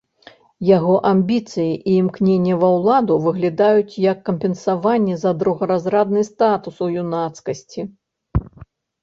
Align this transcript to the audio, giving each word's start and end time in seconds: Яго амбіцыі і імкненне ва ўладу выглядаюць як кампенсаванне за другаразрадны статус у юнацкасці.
Яго 0.67 0.93
амбіцыі 1.09 1.73
і 1.75 1.91
імкненне 2.03 2.55
ва 2.63 2.69
ўладу 2.77 3.17
выглядаюць 3.25 3.99
як 4.07 4.25
кампенсаванне 4.31 5.15
за 5.25 5.35
другаразрадны 5.43 6.25
статус 6.31 6.75
у 6.89 6.91
юнацкасці. 7.05 7.81